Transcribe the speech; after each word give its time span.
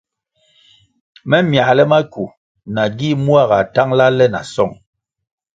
Me 1.29 1.37
myale 1.49 1.83
mackwu 1.91 2.25
nagi 2.73 3.09
mua 3.23 3.43
gā 3.49 3.59
tangʼla 3.73 4.05
le 4.17 4.25
na 4.33 4.41
song. 4.53 4.73